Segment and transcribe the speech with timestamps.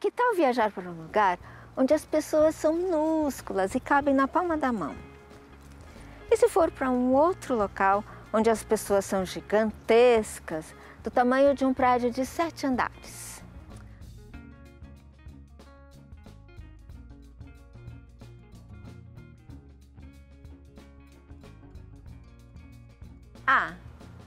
[0.00, 1.38] Que tal viajar para um lugar
[1.76, 4.96] onde as pessoas são minúsculas e cabem na palma da mão?
[6.30, 8.02] E se for para um outro local
[8.32, 10.74] onde as pessoas são gigantescas,
[11.04, 13.44] do tamanho de um prédio de sete andares?
[23.46, 23.74] Ah,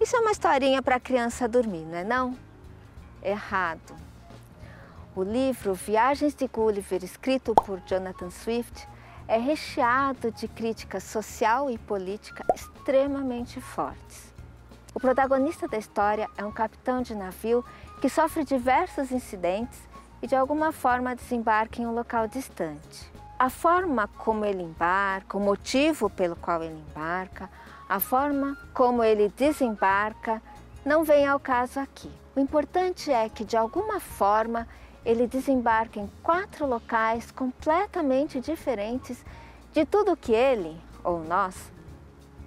[0.00, 2.36] isso é uma historinha para criança dormir, não é não?
[3.22, 4.09] Errado.
[5.16, 8.88] O livro Viagens de Gulliver, escrito por Jonathan Swift,
[9.26, 14.32] é recheado de crítica social e política extremamente fortes.
[14.94, 17.64] O protagonista da história é um capitão de navio
[18.00, 19.80] que sofre diversos incidentes
[20.22, 23.10] e de alguma forma desembarca em um local distante.
[23.36, 27.50] A forma como ele embarca, o motivo pelo qual ele embarca,
[27.88, 30.40] a forma como ele desembarca
[30.84, 32.10] não vem ao caso aqui.
[32.36, 34.68] O importante é que de alguma forma
[35.04, 39.24] ele desembarca em quatro locais completamente diferentes
[39.72, 41.54] de tudo que ele, ou nós,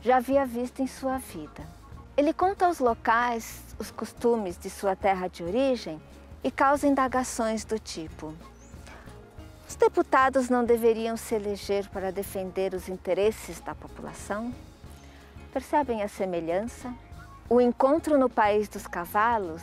[0.00, 1.66] já havia visto em sua vida.
[2.16, 6.00] Ele conta os locais, os costumes de sua terra de origem
[6.42, 8.34] e causa indagações do tipo:
[9.68, 14.54] os deputados não deveriam se eleger para defender os interesses da população?
[15.52, 16.92] Percebem a semelhança?
[17.48, 19.62] O encontro no país dos cavalos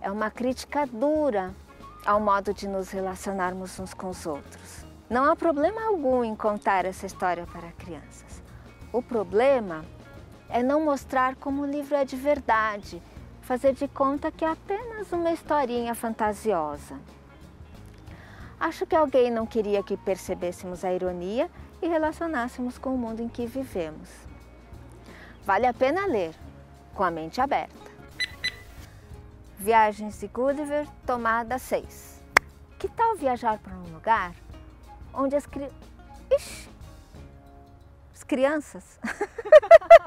[0.00, 1.54] é uma crítica dura
[2.04, 4.84] ao modo de nos relacionarmos uns com os outros.
[5.08, 8.42] Não há problema algum em contar essa história para crianças.
[8.92, 9.84] O problema
[10.48, 13.02] é não mostrar como o livro é de verdade,
[13.42, 16.98] fazer de conta que é apenas uma historinha fantasiosa.
[18.58, 21.50] Acho que alguém não queria que percebêssemos a ironia
[21.82, 24.08] e relacionássemos com o mundo em que vivemos.
[25.44, 26.34] Vale a pena ler,
[26.94, 27.83] com a mente aberta.
[29.58, 32.22] Viagens de Gulliver, tomada 6.
[32.78, 34.34] Que tal viajar para um lugar
[35.12, 35.68] onde as, cri...
[36.30, 36.68] Ixi,
[38.12, 38.98] as crianças